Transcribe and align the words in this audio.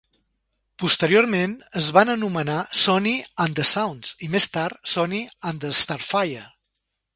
Posteriorment, 0.83 1.53
es 1.81 1.89
van 1.97 2.11
anomenar 2.13 2.57
Sonny 2.85 3.13
and 3.47 3.59
The 3.61 3.67
Sounds 3.73 4.17
i, 4.29 4.33
més 4.37 4.49
tard, 4.57 4.83
Sonny 4.95 5.23
and 5.51 5.63
The 5.67 5.75
Starfires. 5.85 6.53